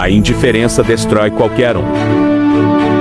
A 0.00 0.08
indiferença 0.08 0.82
destrói 0.82 1.30
qualquer 1.30 1.76
um. 1.76 2.99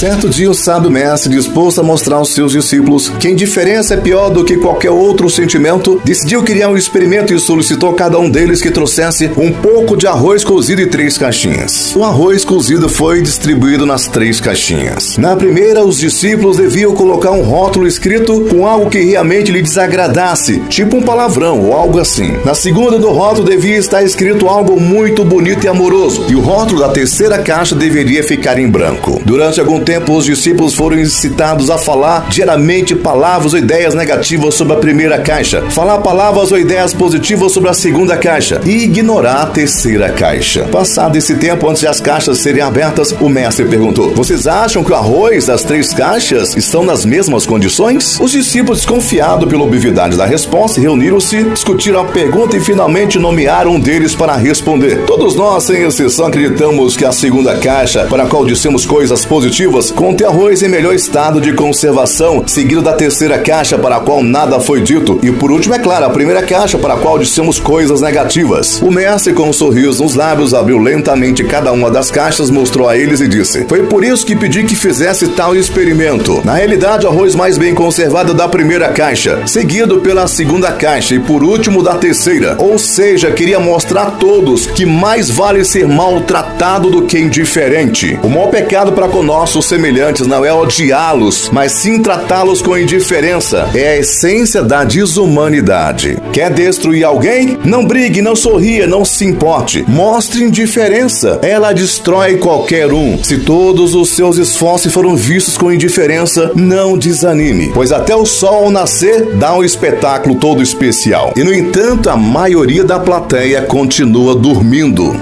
Certo 0.00 0.30
dia, 0.30 0.50
o 0.50 0.54
sábio 0.54 0.90
mestre, 0.90 1.30
disposto 1.30 1.78
a 1.78 1.84
mostrar 1.84 2.16
aos 2.16 2.32
seus 2.32 2.52
discípulos 2.52 3.10
que 3.20 3.28
indiferença 3.28 3.92
é 3.92 3.96
pior 3.98 4.30
do 4.30 4.42
que 4.42 4.56
qualquer 4.56 4.90
outro 4.90 5.28
sentimento, 5.28 6.00
decidiu 6.02 6.42
criar 6.42 6.70
um 6.70 6.76
experimento 6.78 7.34
e 7.34 7.38
solicitou 7.38 7.90
a 7.90 7.94
cada 7.94 8.18
um 8.18 8.30
deles 8.30 8.62
que 8.62 8.70
trouxesse 8.70 9.30
um 9.36 9.52
pouco 9.52 9.98
de 9.98 10.06
arroz 10.06 10.42
cozido 10.42 10.80
em 10.80 10.88
três 10.88 11.18
caixinhas. 11.18 11.94
O 11.94 12.02
arroz 12.02 12.46
cozido 12.46 12.88
foi 12.88 13.20
distribuído 13.20 13.84
nas 13.84 14.06
três 14.06 14.40
caixinhas. 14.40 15.18
Na 15.18 15.36
primeira, 15.36 15.84
os 15.84 15.98
discípulos 15.98 16.56
deviam 16.56 16.94
colocar 16.94 17.32
um 17.32 17.42
rótulo 17.42 17.86
escrito 17.86 18.46
com 18.48 18.66
algo 18.66 18.88
que 18.88 19.00
realmente 19.00 19.52
lhe 19.52 19.60
desagradasse, 19.60 20.60
tipo 20.70 20.96
um 20.96 21.02
palavrão 21.02 21.60
ou 21.60 21.74
algo 21.74 21.98
assim. 21.98 22.38
Na 22.42 22.54
segunda, 22.54 22.98
no 22.98 23.10
rótulo 23.10 23.46
devia 23.46 23.76
estar 23.76 24.02
escrito 24.02 24.48
algo 24.48 24.80
muito 24.80 25.26
bonito 25.26 25.66
e 25.66 25.68
amoroso, 25.68 26.24
e 26.30 26.34
o 26.34 26.40
rótulo 26.40 26.80
da 26.80 26.88
terceira 26.88 27.36
caixa 27.36 27.74
deveria 27.74 28.22
ficar 28.22 28.58
em 28.58 28.66
branco. 28.66 29.20
Durante 29.26 29.60
algum 29.60 29.78
tempo, 29.78 29.89
tempo, 29.90 30.16
os 30.16 30.24
discípulos 30.24 30.72
foram 30.72 31.00
incitados 31.00 31.68
a 31.68 31.76
falar 31.76 32.28
diariamente 32.28 32.94
palavras 32.94 33.54
ou 33.54 33.58
ideias 33.58 33.92
negativas 33.92 34.54
sobre 34.54 34.74
a 34.74 34.76
primeira 34.76 35.18
caixa, 35.18 35.62
falar 35.70 35.98
palavras 35.98 36.52
ou 36.52 36.58
ideias 36.58 36.94
positivas 36.94 37.50
sobre 37.50 37.70
a 37.70 37.74
segunda 37.74 38.16
caixa 38.16 38.60
e 38.64 38.84
ignorar 38.84 39.42
a 39.42 39.46
terceira 39.46 40.08
caixa. 40.10 40.62
Passado 40.66 41.16
esse 41.16 41.34
tempo, 41.34 41.68
antes 41.68 41.80
de 41.80 41.88
as 41.88 42.00
caixas 42.00 42.38
serem 42.38 42.62
abertas, 42.62 43.10
o 43.20 43.28
mestre 43.28 43.64
perguntou: 43.64 44.14
Vocês 44.14 44.46
acham 44.46 44.84
que 44.84 44.92
o 44.92 44.94
arroz 44.94 45.46
das 45.46 45.64
três 45.64 45.92
caixas 45.92 46.56
estão 46.56 46.84
nas 46.84 47.04
mesmas 47.04 47.44
condições? 47.44 48.16
Os 48.20 48.30
discípulos, 48.30 48.78
desconfiados 48.78 49.48
pela 49.48 49.64
obviedade 49.64 50.16
da 50.16 50.24
resposta, 50.24 50.80
reuniram-se, 50.80 51.42
discutiram 51.42 52.02
a 52.02 52.04
pergunta 52.04 52.56
e 52.56 52.60
finalmente 52.60 53.18
nomearam 53.18 53.72
um 53.72 53.80
deles 53.80 54.14
para 54.14 54.36
responder. 54.36 55.04
Todos 55.04 55.34
nós, 55.34 55.64
sem 55.64 55.82
exceção, 55.82 56.26
acreditamos 56.26 56.96
que 56.96 57.04
a 57.04 57.10
segunda 57.10 57.56
caixa, 57.56 58.04
para 58.04 58.22
a 58.22 58.26
qual 58.26 58.46
dissemos 58.46 58.86
coisas 58.86 59.24
positivas, 59.24 59.79
conte 59.88 60.24
arroz 60.24 60.64
em 60.64 60.68
melhor 60.68 60.92
estado 60.92 61.40
de 61.40 61.52
conservação, 61.52 62.42
seguido 62.44 62.82
da 62.82 62.92
terceira 62.92 63.38
caixa 63.38 63.78
para 63.78 63.96
a 63.96 64.00
qual 64.00 64.20
nada 64.20 64.58
foi 64.58 64.80
dito, 64.80 65.20
e 65.22 65.30
por 65.30 65.52
último, 65.52 65.76
é 65.76 65.78
claro, 65.78 66.06
a 66.06 66.10
primeira 66.10 66.42
caixa 66.42 66.76
para 66.76 66.94
a 66.94 66.96
qual 66.96 67.20
dissemos 67.20 67.60
coisas 67.60 68.00
negativas. 68.00 68.82
O 68.82 68.90
mestre, 68.90 69.32
com 69.32 69.48
um 69.48 69.52
sorriso 69.52 70.02
nos 70.02 70.16
lábios, 70.16 70.52
abriu 70.52 70.78
lentamente 70.78 71.44
cada 71.44 71.70
uma 71.70 71.88
das 71.88 72.10
caixas, 72.10 72.50
mostrou 72.50 72.88
a 72.88 72.96
eles 72.98 73.20
e 73.20 73.28
disse: 73.28 73.64
Foi 73.68 73.84
por 73.84 74.02
isso 74.02 74.26
que 74.26 74.34
pedi 74.34 74.64
que 74.64 74.74
fizesse 74.74 75.28
tal 75.28 75.54
experimento. 75.54 76.40
Na 76.44 76.54
realidade, 76.54 77.06
arroz 77.06 77.36
mais 77.36 77.56
bem 77.56 77.72
conservado 77.72 78.34
da 78.34 78.48
primeira 78.48 78.88
caixa, 78.88 79.46
seguido 79.46 80.00
pela 80.00 80.26
segunda 80.26 80.72
caixa 80.72 81.14
e 81.14 81.20
por 81.20 81.44
último 81.44 81.82
da 81.82 81.94
terceira. 81.94 82.56
Ou 82.58 82.76
seja, 82.76 83.30
queria 83.30 83.60
mostrar 83.60 84.02
a 84.02 84.10
todos 84.10 84.66
que 84.66 84.84
mais 84.84 85.30
vale 85.30 85.64
ser 85.64 85.86
maltratado 85.86 86.90
do 86.90 87.02
que 87.02 87.18
indiferente. 87.18 88.18
O 88.22 88.28
maior 88.28 88.48
pecado 88.48 88.92
para 88.92 89.08
conosco 89.08 89.62
semelhantes 89.70 90.26
não 90.26 90.44
é 90.44 90.52
odiá-los, 90.52 91.48
mas 91.52 91.70
sim 91.70 92.02
tratá-los 92.02 92.60
com 92.60 92.76
indiferença. 92.76 93.70
É 93.72 93.90
a 93.90 93.98
essência 93.98 94.64
da 94.64 94.82
desumanidade. 94.82 96.18
Quer 96.32 96.50
destruir 96.52 97.04
alguém? 97.04 97.56
Não 97.64 97.84
brigue, 97.84 98.20
não 98.20 98.34
sorria, 98.34 98.84
não 98.88 99.04
se 99.04 99.24
importe. 99.24 99.84
Mostre 99.86 100.42
indiferença. 100.42 101.38
Ela 101.40 101.72
destrói 101.72 102.38
qualquer 102.38 102.92
um. 102.92 103.22
Se 103.22 103.38
todos 103.38 103.94
os 103.94 104.10
seus 104.10 104.38
esforços 104.38 104.92
foram 104.92 105.14
vistos 105.14 105.56
com 105.56 105.70
indiferença, 105.70 106.50
não 106.56 106.98
desanime, 106.98 107.70
pois 107.72 107.92
até 107.92 108.16
o 108.16 108.26
sol 108.26 108.72
nascer 108.72 109.36
dá 109.36 109.54
um 109.54 109.62
espetáculo 109.62 110.34
todo 110.34 110.60
especial. 110.62 111.32
E 111.36 111.44
no 111.44 111.54
entanto, 111.54 112.10
a 112.10 112.16
maioria 112.16 112.82
da 112.82 112.98
plateia 112.98 113.62
continua 113.62 114.34
dormindo. 114.34 115.14